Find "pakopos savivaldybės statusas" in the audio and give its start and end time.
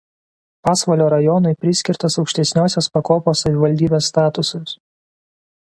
2.97-4.77